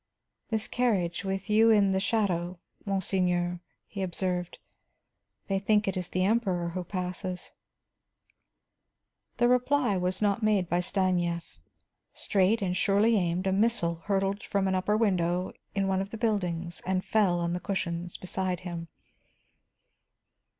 "This 0.49 0.67
carriage, 0.67 1.21
and 1.21 1.31
with 1.31 1.47
you 1.47 1.69
in 1.69 1.91
the 1.91 1.99
shadow, 1.99 2.57
monseigneur," 2.87 3.59
he 3.85 4.01
observed, 4.01 4.57
"they 5.47 5.59
think 5.59 5.87
it 5.87 5.95
is 5.95 6.09
the 6.09 6.25
Emperor 6.25 6.69
who 6.69 6.83
passes." 6.83 7.51
The 9.37 9.47
reply 9.47 9.97
was 9.97 10.19
not 10.19 10.41
made 10.41 10.67
by 10.67 10.79
Stanief. 10.79 11.59
Straight 12.15 12.63
and 12.63 12.75
surely 12.75 13.15
aimed, 13.15 13.45
a 13.45 13.51
missile 13.51 14.01
hurtled 14.05 14.41
from 14.41 14.67
an 14.67 14.73
upper 14.73 14.97
window 14.97 15.51
in 15.75 15.87
one 15.87 16.01
of 16.01 16.09
the 16.09 16.17
buildings 16.17 16.81
and 16.83 17.05
fell 17.05 17.39
on 17.39 17.53
the 17.53 17.59
cushions 17.59 18.17
beside 18.17 18.61
him. 18.61 18.87